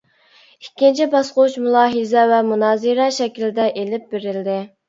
ئىككىنچى 0.63 1.07
باسقۇچ 1.11 1.59
مۇلاھىزە 1.65 2.25
ۋە 2.33 2.41
مۇنازىرە 2.49 3.11
شەكىلدە 3.19 3.71
ئېلىپ 3.75 4.13
بېرىلدى. 4.17 4.61